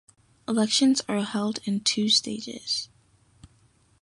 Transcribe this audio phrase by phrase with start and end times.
[0.47, 2.89] Elections are held in two stages.